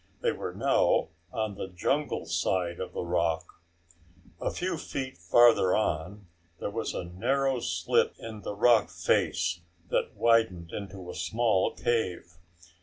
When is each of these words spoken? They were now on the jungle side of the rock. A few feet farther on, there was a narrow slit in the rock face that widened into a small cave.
They 0.21 0.31
were 0.31 0.51
now 0.55 1.09
on 1.31 1.53
the 1.53 1.67
jungle 1.67 2.25
side 2.25 2.79
of 2.79 2.93
the 2.93 3.03
rock. 3.03 3.61
A 4.39 4.49
few 4.49 4.75
feet 4.75 5.15
farther 5.15 5.75
on, 5.75 6.25
there 6.59 6.71
was 6.71 6.95
a 6.95 7.03
narrow 7.03 7.59
slit 7.59 8.15
in 8.17 8.41
the 8.41 8.55
rock 8.55 8.89
face 8.89 9.61
that 9.91 10.15
widened 10.15 10.71
into 10.71 11.11
a 11.11 11.13
small 11.13 11.75
cave. 11.75 12.33